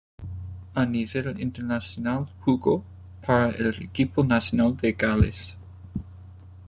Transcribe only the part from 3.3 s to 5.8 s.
el equipo nacional de Gales.